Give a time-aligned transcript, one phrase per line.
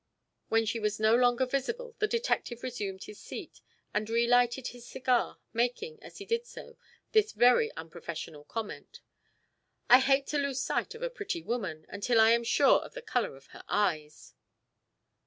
[0.49, 3.61] When she was no longer visible the detective resumed his seat,
[3.93, 6.75] and relighted his cigar, making, as he did so,
[7.11, 9.01] this very unprofessional comment
[9.91, 13.03] "I hate to lose sight of a pretty woman, until I am sure of the
[13.03, 14.33] colour of her eyes."